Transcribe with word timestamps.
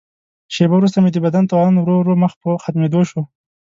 شیبه 0.53 0.75
وروسته 0.77 0.97
مې 0.99 1.09
د 1.13 1.17
بدن 1.25 1.43
توان 1.51 1.73
ورو 1.77 1.95
ورو 1.99 2.13
مخ 2.23 2.33
په 2.43 2.49
ختمېدو 2.63 3.01
شو. 3.09 3.21